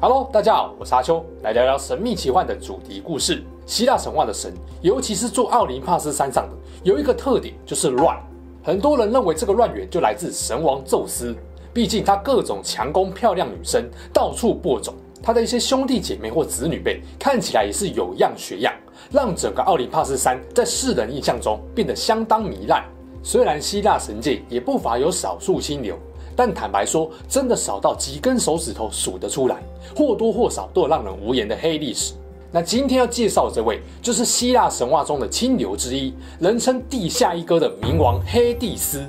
[0.00, 3.42] Hello，大家好，我是阿秋，来聊聊神秘奇幻的主题故事。
[3.66, 6.54] 希腊神话的神，尤其是住奥林帕斯山上的，
[6.84, 8.16] 有一个特点就是乱。
[8.62, 11.34] 很多人认为这个乱源就来自神王宙斯，
[11.74, 14.94] 毕竟他各种强攻漂亮女生，到处播种。
[15.20, 18.72] 他的一些兄弟姐妹或子女辈看起来也是有样学样，
[19.10, 22.84] 让整个奥林帕斯山在世人印象中变得相当糜烂。
[23.20, 25.98] 虽然希腊神界也不乏有少数清流，
[26.38, 29.56] 但坦白说，真的少到几根手指头数得出来，
[29.96, 32.14] 或多或少都有让人无言的黑历史。
[32.52, 39.04] 那今天要介绍的这位，就是希腊神话中的清流之一，人称地下一哥的冥王黑帝斯。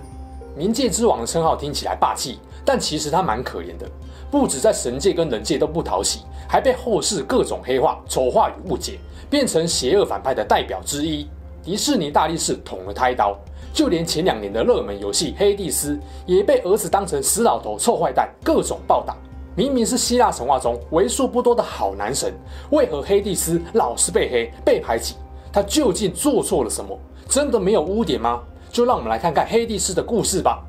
[0.58, 3.88] 冥界之王的称号听起来霸气，但其实他蛮可怜的，
[4.32, 8.98] 不止在神界跟人界都不讨喜，还被后世各种黑化、丑化与误解，
[9.30, 11.28] 变成邪恶反派的代表之一。
[11.62, 13.38] 迪士尼大力士捅了他一刀，
[13.74, 19.16] 就连前两年的热门游戏《黑帝斯》也被儿子当成死老头、臭坏蛋，各种暴打。
[19.56, 22.34] 明明是希腊神话中为数不多的好男神，
[22.72, 25.16] 为何黑帝斯老是被黑、被排挤？
[25.52, 26.98] 他究竟做错了什么？
[27.28, 28.42] 真的没有污点吗？
[28.72, 30.64] 就让我们来看看黑帝斯的故事吧。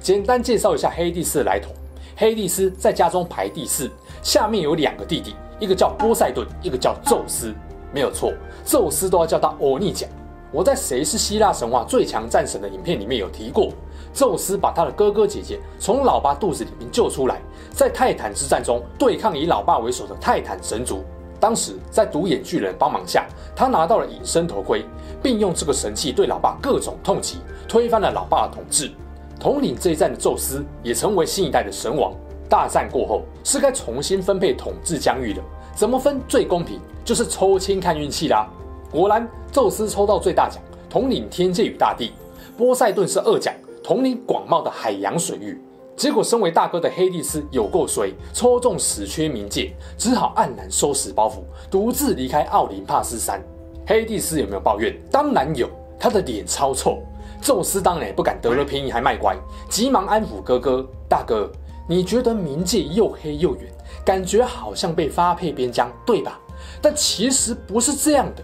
[0.00, 1.70] 简单介绍一下黑帝斯的来头：
[2.16, 3.90] 黑帝斯在家中排第四，
[4.22, 7.52] 下面有两个弟弟，一个叫波塞顿，一个叫宙斯。
[7.92, 8.32] 没有错，
[8.64, 10.08] 宙斯都要叫他欧尼酱。
[10.52, 13.70] 我在《谁是希腊神话最强战神》的影片里面有提过。
[14.12, 21.04] 宙斯把他的哥哥姐姐从老爸肚子里面救出来，在泰坦之战中对抗以老爸为首的泰坦神族。
[21.38, 24.86] 当时在独眼巨人帮忙下，他拿到了隐身头盔，
[25.22, 28.90] 并用这个神器对老爸各种痛击，推翻了老爸的统治。
[29.38, 32.14] 统领这一战的宙斯也成为新一代的神王。
[32.48, 35.42] 大战过后是该重新分配统治疆域了，
[35.76, 36.80] 怎么分最公平？
[37.04, 38.48] 就是抽签看运气啦。
[38.90, 42.12] 果然，宙斯抽到最大奖，统领天界与大地；
[42.56, 43.52] 波塞顿是二奖。
[43.84, 45.62] 统领广袤的海洋水域，
[45.94, 51.34] 结果身为大哥的黑帝斯有够衰，抽中死缺冥界，只好黯然收拾包袱，
[51.70, 53.40] 独自离开奥林帕斯山。
[53.86, 54.92] 黑帝斯有没有抱怨？
[55.08, 55.68] 当然有，
[56.00, 56.98] 他的脸超臭。
[57.40, 59.36] 宙斯当然也不敢得了便宜还卖乖，
[59.68, 61.48] 急忙安抚哥哥：“大哥，
[61.88, 63.72] 你觉得冥界又黑又远，
[64.04, 66.40] 感觉好像被发配边疆，对吧？
[66.82, 68.42] 但其实不是这样的。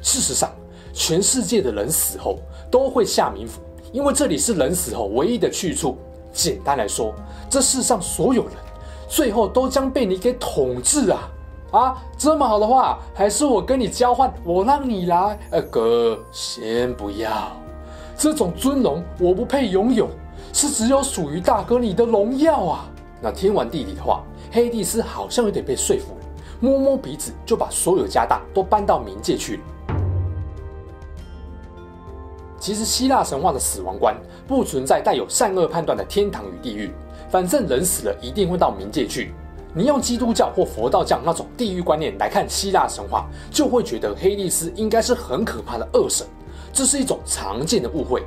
[0.00, 0.50] 事实上，
[0.92, 2.38] 全世界的人死后
[2.70, 3.60] 都会下冥府。”
[3.92, 5.96] 因为这里是人死后唯一的去处。
[6.32, 7.14] 简单来说，
[7.48, 8.52] 这世上所有人
[9.08, 11.30] 最后都将被你给统治啊！
[11.70, 15.38] 啊，这么好的话，还是我跟你交换，我让你来。
[15.50, 17.52] 呃，哥，先不要，
[18.16, 20.08] 这种尊荣我不配拥有，
[20.54, 22.88] 是只有属于大哥你的荣耀啊！
[23.20, 24.22] 那听完弟弟的话，
[24.52, 26.26] 黑帝斯好像有点被说服了，
[26.60, 29.62] 摸摸鼻子就把所有家当都搬到冥界去了。
[32.60, 34.16] 其实希腊神话的死亡观
[34.46, 36.92] 不存在带有善恶判断的天堂与地狱，
[37.28, 39.34] 反正人死了一定会到冥界去。
[39.74, 46.24] 你用基督教或佛道教那种地狱观念来看希腊神话，就会觉得黑帝斯应该是很可怕的恶神，
[46.72, 48.22] 这是一种常见的误会。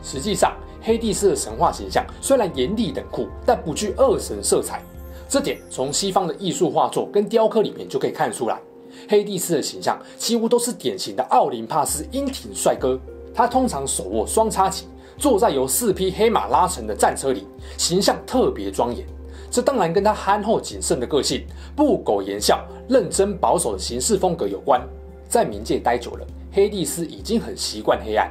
[0.00, 4.82] 实际上，黑帝斯的神话形象虽然严厉冷酷，但不具恶神色彩，
[5.28, 8.60] 这点从西方的艺术画作跟雕刻里面就可以看出来。
[9.08, 12.98] 黑帝斯的形象几乎都是典型的奥林帕斯英挺帅哥。
[13.34, 17.46] 他通常手握双叉戟，坐在由四匹黑马拉成的战车里，
[17.78, 19.06] 形象特别庄严。
[19.50, 24.80] 这当然跟他憨厚谨慎的个性、不苟言笑、认真保守的行事风格有关。
[25.28, 28.30] 在冥界待久了，黑帝斯已经很习惯黑暗。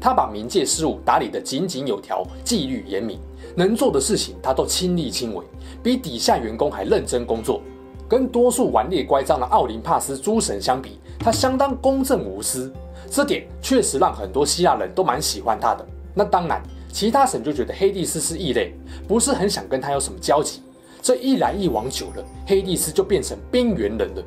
[0.00, 3.18] 他把冥界事务打理得井井有条、纪律严明，
[3.54, 5.44] 能做的事情他都亲力亲为，
[5.82, 7.60] 比底下员工还认真工作。
[8.08, 12.72] 跟多数顽劣乖张的奥林帕斯诸神相比，他相当公正无私。
[13.10, 15.86] 这点确实让很多希腊人都蛮喜欢他的。
[16.14, 18.72] 那当然，其他神就觉得黑帝斯是异类，
[19.06, 20.62] 不是很想跟他有什么交集。
[21.02, 24.22] 这一来一往久了，黑帝斯就变成边缘人了。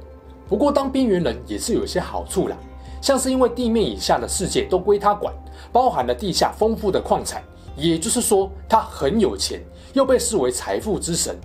[0.48, 2.57] 不过当边缘人也是有些好处啦，
[3.01, 5.33] 像是因为地面以下的世界都归他管，
[5.74, 7.44] 包含了地下丰富的矿产，
[7.75, 9.59] 也就是说他很有钱，
[9.94, 11.36] 又被视为财富之神。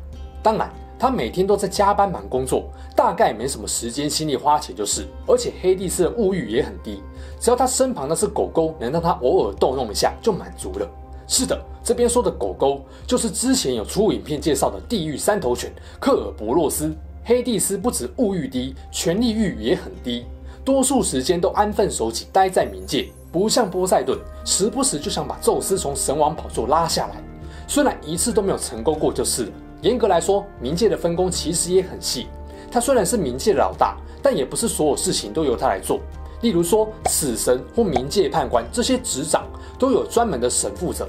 [0.43, 0.71] 当然。
[0.99, 5.07] 他每天都在加班忙工作，大概没什么时间心力花钱就是。
[5.27, 7.03] 而且黑帝斯的物欲也很低，
[7.39, 10.91] 只要他身旁那只狗狗能让他偶尔逗弄一下就满足了。
[11.29, 15.71] 是的，这边说的狗狗就是之前有出影片介绍的地狱三头犬
[16.01, 16.97] 克尔伯洛斯。
[17.25, 20.25] 黑帝斯不止物欲低，权力欲也很低。
[20.67, 27.23] 多数时间都安分守己，待在冥界，不像波塞顿，时不时就想把宙斯从神王宝座拉下来。
[27.69, 29.53] 虽然一次都没有成功过，就是了。
[29.83, 32.27] 严格来说，冥界的分工其实也很细。
[32.69, 36.01] 他虽然是冥界的老大，但也不是所有事情都由他来做。
[36.41, 39.47] 例如说，死神或冥界判官这些执掌，
[39.79, 41.09] 都有专门的神负责。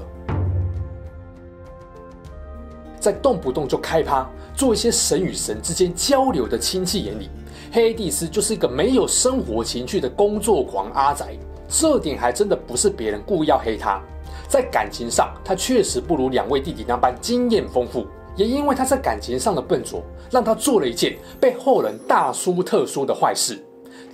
[3.00, 7.28] 在动不动就开趴，做一些神与神之间交流的亲戚眼里。
[7.70, 11.36] 黑帝斯就是一个没有生活情趣的工作狂阿宅，
[11.68, 14.02] 这点还真的不是别人故意要黑他。
[14.48, 23.62] 在感情上，他确实不如两位弟弟那般经验丰富，也因为他在感情上的笨拙，让他做了一件被后人大书特书的坏事，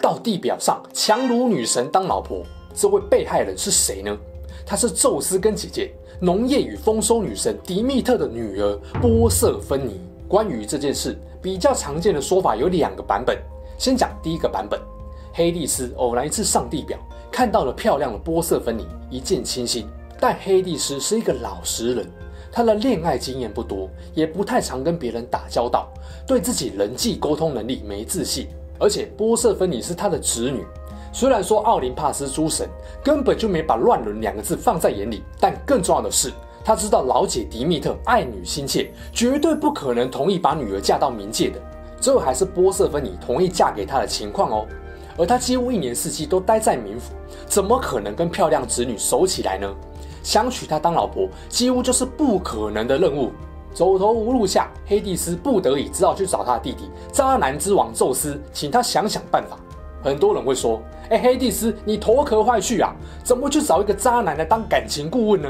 [0.01, 2.43] 到地表上强掳女神当老婆。
[2.75, 4.17] 这位被害人是谁呢？
[4.67, 10.01] 她是宙斯跟姐姐农业与丰收女神迪密特的女儿波瑟芬妮。
[10.27, 13.39] 关于这件事，比较常见的说法有两个版本。
[13.77, 14.81] 先讲第一个版本：
[15.35, 16.99] 黑帝斯偶然一次上地表，
[17.31, 19.87] 看到了漂亮的波色芬妮，一见倾心。
[20.19, 22.11] 但黑帝斯是一个老实人，
[22.51, 25.93] 他的恋爱经验不多，也不太常跟别人打交道，
[26.27, 28.49] 对自己人际沟通能力没自信。
[28.79, 30.65] 而且波色芬妮是他的侄女，
[31.13, 32.67] 虽然说奥林帕斯诸神
[33.03, 36.33] 根本就没把乱伦两个字放在眼里，但更重要的是。
[36.65, 41.61] 他知道老姐迪密特爱女心切，绝对不可能同意把女儿嫁到冥界的。
[42.01, 44.67] 最后还是波瑟芬妮同意嫁给他的情况哦。
[45.19, 47.13] 而他几乎一年四季都待在冥府，
[47.47, 49.73] 怎么可能跟漂亮侄女熟起来呢？
[50.23, 53.31] 想娶她当老婆，几乎就是不可能的任务。
[53.75, 59.59] 走投无路下，黑帝斯不得已只好去找他的弟弟渣男之王宙斯，请他想想办法。
[60.03, 60.81] 很多人会说
[61.11, 62.95] ：“哎，黑帝斯，你头壳坏去啊？
[63.23, 65.49] 怎么去找一个渣男来当感情顾问呢？”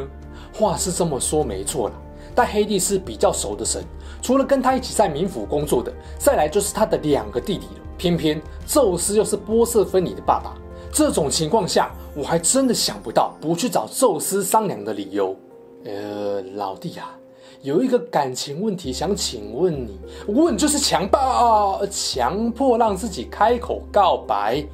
[0.55, 1.95] 话是这么说没错啦，
[2.35, 3.83] 但黑帝是比较熟的神，
[4.23, 7.83] 除了跟他一起在冥府工作的，再来就是他的两个弟弟了。
[7.97, 10.57] 偏偏宙斯又是波瑟芬尼的爸爸，
[10.93, 15.37] 这种情况下，我还真的想不到不去找宙斯商量的理由。
[15.85, 17.17] 呃，老弟啊，
[17.63, 24.65] 有一个感情问题想请问你，问就是强暴，强迫让自己开口告白。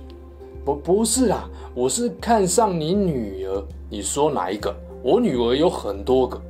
[0.64, 4.74] 不，不是啦，我是看上你女儿，你说哪一个？
[5.02, 6.40] 我女儿有很多个，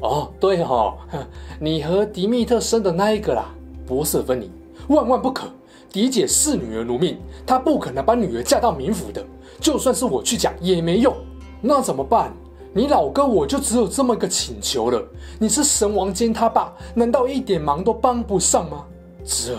[0.00, 0.96] 哦，对哈，
[1.60, 3.46] 你和迪密特生的那一个啦，
[3.86, 4.50] 波瑟芬妮，
[4.88, 5.48] 万万不可，
[5.92, 9.24] 迪姐视女儿如命，她不可能把女儿嫁到冥府的，
[9.60, 11.14] 就算是我去讲也没用，
[11.60, 12.32] 那怎么办？
[12.72, 15.02] 你老哥我就只有这么个请求了，
[15.38, 18.86] 你是神王兼他爸，难道一点忙都帮不上吗？
[19.24, 19.56] 这，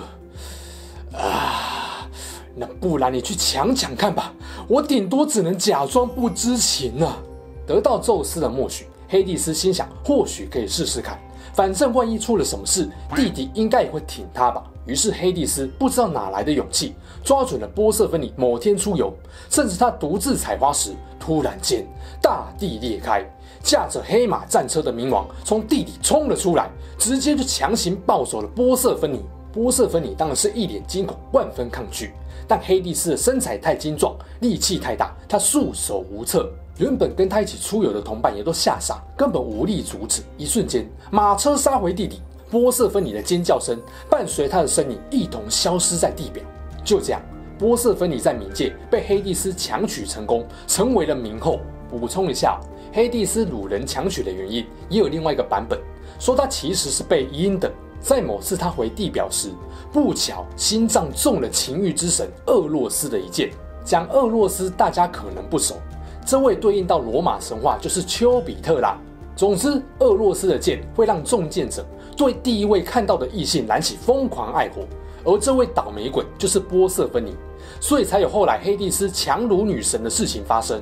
[1.16, 2.10] 啊，
[2.56, 4.34] 那不然你去抢抢看吧，
[4.68, 7.18] 我顶多只能假装不知情啊。
[7.66, 11.20] 得到宙斯的默许，黑帝斯心想，或许可以试试看。
[11.54, 14.64] 反正万一出了什么事，弟弟应该也会挺他吧。
[14.86, 19.14] 于是黑帝斯不知道哪来的勇气，抓准了波瑟芬妮某天出游，
[19.50, 21.86] 甚至他独自采花时，突然间
[22.22, 23.24] 大地裂开，
[23.62, 29.22] 驾着黑马战车的冥王从地底冲了出来，直接就强行抱走了波瑟芬妮。
[29.52, 32.14] 波瑟芬妮当然是一脸惊恐，万分抗拒。
[32.48, 36.50] 但黑帝斯的身材太精壮，力气太大，他束手无策。
[36.82, 40.24] 原本跟他一起出游的同伴也都吓傻，根本无力阻止。
[40.36, 43.80] 一瞬间，马车杀回地底，波瑟芬尼的尖叫声
[44.10, 46.44] 伴随他的身影一同消失在地表。
[46.84, 47.22] 就这样，
[47.60, 51.60] 波瑟芬尼在冥界被黑帝斯强取成功，成为了冥后。
[51.88, 52.60] 补充一下，
[52.92, 55.80] 黑帝斯掳人强取的原因也有另外一个版本，
[56.18, 57.72] 说他其实是被阴的。
[58.00, 59.52] 在某次他回地表时，
[59.94, 63.52] 不巧心脏中了情欲之神厄洛斯的一箭。
[63.86, 65.76] 讲厄洛斯，大家可能不熟。
[66.26, 68.98] 这位对应到罗马神话就是丘比特啦。
[69.36, 71.84] 总之，厄洛斯的箭会让中箭者
[72.16, 74.84] 对第一位看到的异性燃起疯狂爱火，
[75.24, 77.34] 而这位倒霉鬼就是波瑟芬尼，
[77.80, 80.82] 所以才有后来黑帝斯强掳女神的事情发生。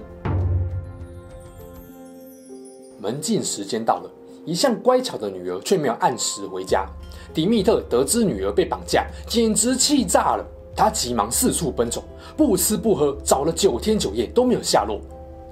[2.99, 4.11] 门禁时间到了，
[4.43, 6.85] 一向乖巧的女儿却没有按时回家。
[7.33, 12.03] 迪密特得知女儿被绑架，简直气炸了，他急忙四处奔走，
[12.35, 14.99] 不吃不喝，找了九天九夜都没有下落。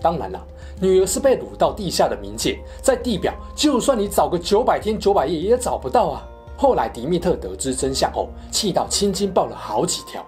[0.01, 0.45] 当然了，
[0.79, 6.27] 女儿是被掳到地下的冥界，在地表，就算你找个九百天九百夜也找不到啊。
[6.55, 10.25] 后来迪密特得知真相后，气到青筋爆了好几条，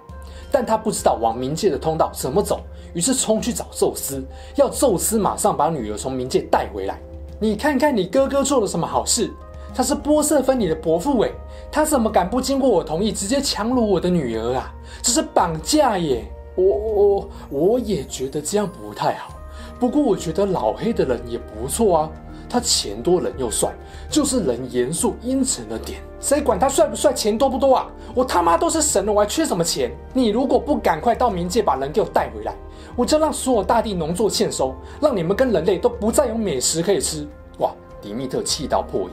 [0.51, 2.61] 但他不知道往冥界的通道怎么走，
[2.93, 4.23] 于是冲去找宙斯，
[4.55, 6.99] 要宙斯马上把女儿从冥界带回来。
[7.39, 9.31] 你看看你哥哥做了什么好事？
[9.73, 11.31] 他是波瑟芬妮的伯父诶，
[11.71, 14.73] 他怎么敢不经过我同意直接强掳我的女儿啊？
[15.01, 16.25] 这是绑架耶！
[16.55, 19.33] 我我我也觉得这样不太好。
[19.79, 22.09] 不过我觉得老黑的人也不错啊，
[22.49, 23.71] 他钱多人又帅，
[24.09, 26.01] 就是人严肃阴沉了点。
[26.19, 27.87] 谁管他帅不帅，钱多不多啊？
[28.13, 29.91] 我他妈都是神了，我还缺什么钱？
[30.13, 32.53] 你如果不赶快到冥界把人给我带回来，
[32.95, 37.27] 我就让所有大地农作欠收，让你们跟人类都不再有美食可以吃。
[37.59, 37.71] 哇！
[38.01, 39.11] 迪密特气到破音，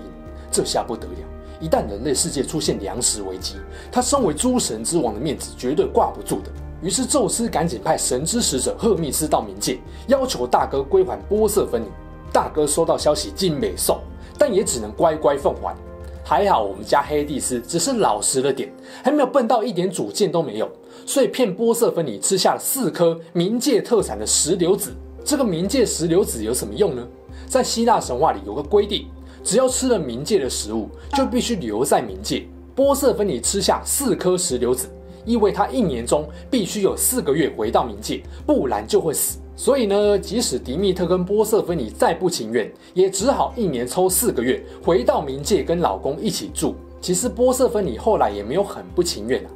[0.50, 1.14] 这下不得了！
[1.58, 3.56] 一旦人类世界出现粮食危机，
[3.90, 6.50] 他身为诸神之王的面子绝对挂不住的。
[6.82, 9.78] 于是宙斯赶紧派神之使者赫密斯到冥界，
[10.08, 11.86] 要求大哥归还波色芬尼。
[12.32, 14.00] 大哥收到消息，精美受，
[14.38, 15.74] 但也只能乖乖奉还。
[16.22, 18.70] 还好，我们家黑帝斯只是老实了点，
[19.02, 20.68] 还没有笨到一点主见都没有，
[21.06, 24.92] 所以骗波色芬尼吃下了四颗冥界特产的石榴籽。
[25.24, 27.06] 这个冥界石榴籽有什么用呢？
[27.46, 29.06] 在希腊神话里有个规定，
[29.44, 32.44] 只要吃了冥界的食物，就必须留在冥界。
[32.74, 34.88] 波色芬尼吃下四颗石榴籽，
[35.26, 39.38] 意味他一年中必须有四个月回到冥界，不然就会死。
[39.56, 46.76] 所以呢，即使迪密特跟波色芬妮再不情愿，也只好一年抽四个月回到冥界跟老公一起住。
[47.00, 49.50] 其实波色芬妮后来也没有很不情愿啊。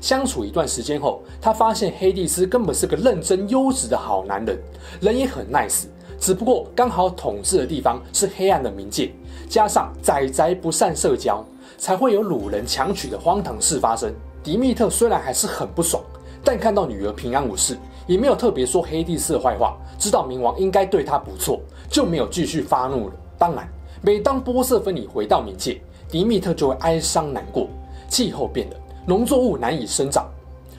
[0.00, 4.58] 相处一段时间后，她发现黑帝斯根本是个认真优质的好男人，
[5.00, 5.84] 人也很 nice。
[6.18, 9.10] 只不过刚好统治的地方是黑暗的冥界，
[9.48, 11.44] 加上宅宅不善社交，
[11.78, 14.12] 才会有掳人强娶的荒唐事发生。
[14.46, 16.00] 迪密特虽然还是很不爽，
[16.44, 17.76] 但看到女儿平安无事。
[18.06, 21.60] 也没有特别说黑帝斯的坏话，知道冥王应该对他不错，
[21.90, 23.14] 就没有继续发怒了。
[23.36, 23.68] 当然，
[24.02, 27.66] 每当波色芬妮回到冥界，迪密特就会哀伤难过，
[28.08, 30.30] 气候变了，农作物难以生长。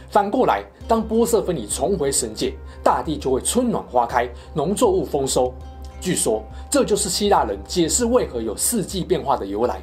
[0.10, 5.54] 反过来，当波色芬妮重回神界，大地就会春暖花开，农作物丰收。
[6.00, 9.82] 据说，这就是希腊人解释为何有四季变化的由来。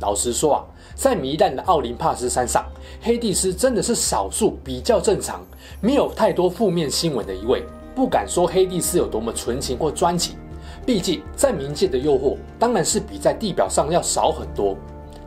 [0.00, 0.64] 老实说啊。
[0.94, 2.66] 在糜烂的奥林帕斯山上，
[3.00, 5.46] 黑帝斯真的是少数比较正常、
[5.80, 7.64] 没有太多负面新闻的一位。
[7.94, 10.36] 不敢说黑帝斯有多么纯情或专情，
[10.84, 14.76] 毕竟在冥界的诱惑当然是比在地表上要少很多。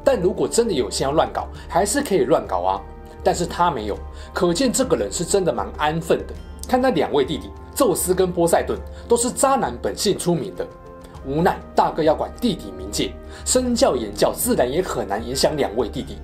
[0.04, 2.82] 但如果真的有心要乱搞，还是可以乱搞啊。
[3.24, 3.98] 但是他没有，
[4.34, 6.34] 可见这个人是真的蛮安分的。
[6.68, 10.68] 看他两位弟弟宙斯跟波塞顿都是渣男本性出名的。
[11.26, 13.12] 无奈大哥要管弟弟冥界，
[13.46, 16.18] 身教言教自然也很难影响两位弟弟。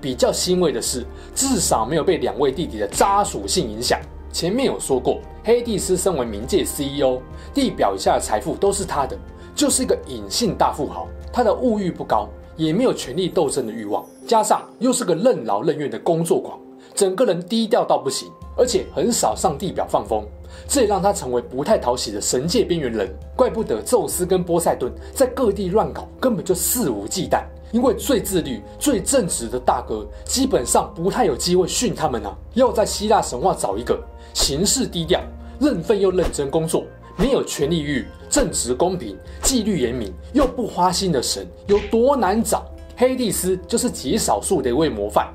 [0.00, 4.00] 比较欣慰的是，至少没有被两位弟弟的渣属性影响。
[4.32, 7.20] 前面有说过，黑帝斯身为冥界 CEO，
[7.52, 9.18] 地表以下的财富都是他的，
[9.54, 11.08] 就是一个隐性大富豪。
[11.32, 16.58] 他的物欲不高，也没有权力斗争的欲望，加上又是个任劳任怨的工作狂，
[16.94, 20.24] 整个人低调到不行，而且很少上地表放风。
[20.66, 27.44] 这也让他成为不太讨喜的神界边缘人，怪不得宙斯跟波塞顿在各地乱搞，根本就肆无忌惮。
[27.70, 32.34] 因为最自律、最正直的大哥，基本上不太有机会训他们啊。
[32.54, 35.20] 要在希腊神话找一个行事低调、
[35.60, 36.84] 认份又认真工作、
[37.14, 42.64] 没有权力欲、正直公平、纪律严明又不花心的神，有多难找？
[42.96, 45.28] 黑帝斯就是极少数的一位模范。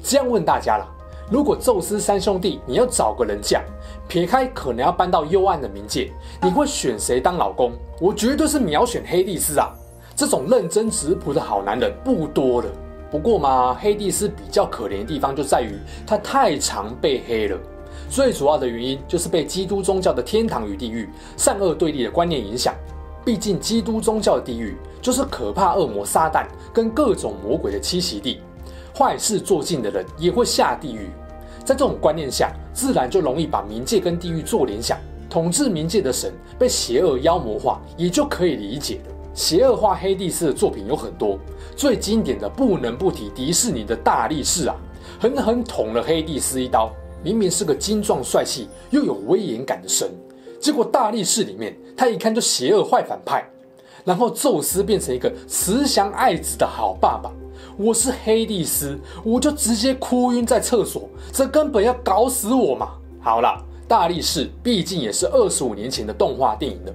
[0.00, 0.88] 这样问大家了。
[1.30, 3.62] 如果宙斯三兄弟，你要找个人嫁，
[4.06, 6.12] 撇开可能要搬到幽暗的冥界，
[6.42, 7.72] 你会选谁当老公？
[7.98, 9.72] 我绝对是秒选黑帝斯啊！
[10.14, 12.68] 这种认真质朴的好男人不多了。
[13.10, 17.58] 不过嘛，黑帝斯比较可怜的地方就在于他太常被黑了。
[18.10, 22.74] 最主要的原因就是被基督宗教的天堂与地狱善恶对立的观念影响。
[23.24, 28.40] 毕竟基督宗教的地狱就是可怕恶魔撒旦跟各种魔鬼的栖息地。
[28.96, 31.10] 坏事做尽的人也会下地狱，
[31.64, 34.98] 在这种观念下，自然就容易把冥界跟地狱做联想。
[35.28, 39.14] 统治冥界的神被邪恶妖魔化，也就可以理解了。
[39.34, 41.36] 邪恶化黑帝斯的作品有很多，
[41.74, 44.76] 最经典的不能不提迪士尼的大力士啊，
[45.18, 46.88] 狠狠捅了黑帝斯一刀。
[47.20, 50.08] 明明是个精壮帅气又有威严感的神，
[50.60, 53.44] 结果大力士里面他一看就邪恶坏反派，
[54.04, 57.32] 然后宙斯变成一个慈祥爱子的好爸爸。
[57.76, 62.90] 我是黑帝斯，我就直接哭晕在厕所，这根本要搞死我嘛！
[63.20, 66.92] 好啦，大力士毕竟也是二十五年前的动画电影了，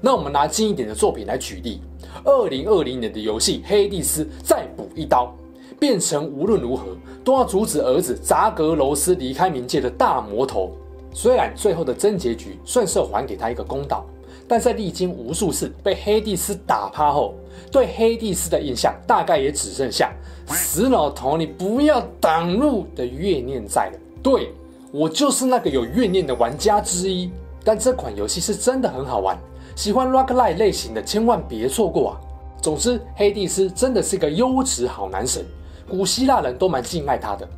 [0.00, 1.80] 那我们拿近一点的作品来举例，
[2.24, 5.34] 二零二零年的游戏《黑帝斯》再补一刀，
[5.80, 10.70] 变成无论如何都要阻止儿子扎格罗斯离开冥界的大魔头。
[11.12, 14.06] 虽然最后的真结局算是还给他一个公道。
[14.50, 17.36] 但在历经无数次被黑帝斯打趴后，
[17.70, 20.12] 对黑帝斯的印象大概也只剩下
[20.50, 23.98] “死老头，你不要挡路”的怨念在了。
[24.20, 24.52] 对，
[24.90, 27.30] 我就是那个有怨念的玩家之一。
[27.62, 29.38] 但这款游戏是真的很好玩，
[29.76, 32.20] 喜欢 rock like 类型的千万别错过啊！
[32.60, 35.46] 总之，黑帝斯真的是一个优质好男神，
[35.88, 37.48] 古希腊人都蛮敬爱他的。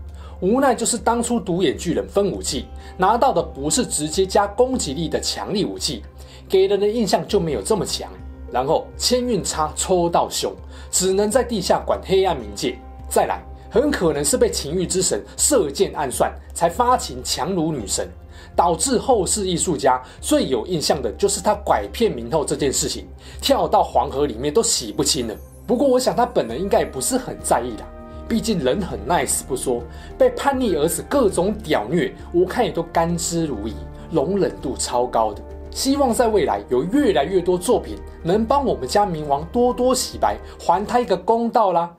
[0.41, 2.67] 无奈就是当初独眼巨人分武器
[2.99, 6.03] 拿到的不是直接加攻击力的强力武器。
[6.53, 8.11] 给人的印象就没有这么强。
[8.53, 10.53] 然后千运差，抽到凶，
[10.91, 12.77] 只能在地下管黑暗冥界。
[13.09, 18.07] 再来，很可能是被情欲之神射箭暗算，才发情强如女神，
[18.55, 23.07] 导致后世艺术家最有印象的就是他拐骗冥后这件事情，
[23.41, 25.35] 跳到黄河里面都洗不清了。
[25.67, 27.87] 不过我想他本人应该也不是很在意啦，
[28.29, 29.83] 毕竟人很 nice 不说，
[30.19, 33.73] 被叛逆儿子各种屌虐，我看也都甘之如饴，
[34.11, 35.43] 容忍度超高的。
[35.73, 41.91] 希望在未来有越来越多作品能帮我们家冥王多多洗白，还他一个公道啦。